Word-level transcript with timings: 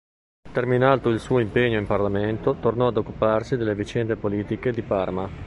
Terminato 0.51 1.09
il 1.09 1.19
suo 1.19 1.37
impegno 1.37 1.77
in 1.77 1.85
Parlamento 1.85 2.57
tornò 2.59 2.87
ad 2.87 2.97
occuparsi 2.97 3.55
delle 3.55 3.75
vicende 3.75 4.15
politiche 4.15 4.71
di 4.71 4.81
Parma. 4.81 5.29